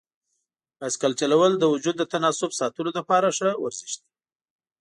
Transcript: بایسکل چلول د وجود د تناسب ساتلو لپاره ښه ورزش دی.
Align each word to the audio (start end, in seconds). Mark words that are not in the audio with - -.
بایسکل 0.79 1.13
چلول 1.19 1.51
د 1.57 1.63
وجود 1.73 1.95
د 1.99 2.03
تناسب 2.13 2.51
ساتلو 2.59 2.89
لپاره 2.97 3.27
ښه 3.37 3.49
ورزش 3.63 3.91
دی. 4.01 4.09